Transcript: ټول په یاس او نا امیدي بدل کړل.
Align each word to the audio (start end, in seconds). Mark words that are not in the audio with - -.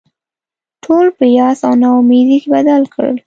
ټول 0.83 1.05
په 1.17 1.25
یاس 1.37 1.59
او 1.67 1.73
نا 1.81 1.89
امیدي 1.99 2.37
بدل 2.53 2.81
کړل. 2.93 3.17